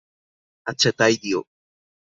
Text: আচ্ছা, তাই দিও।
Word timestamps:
আচ্ছা, 0.67 0.89
তাই 0.91 1.13
দিও। 1.17 1.39